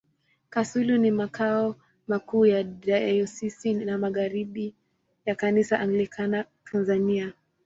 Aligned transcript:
Kasulu 0.49 0.97
ni 0.97 1.11
makao 1.11 1.75
makuu 2.07 2.45
ya 2.45 2.63
Dayosisi 2.63 3.87
ya 3.87 3.97
Magharibi 3.97 4.75
ya 5.25 5.35
Kanisa 5.35 5.79
Anglikana 5.79 6.45
Tanzania. 6.71 7.33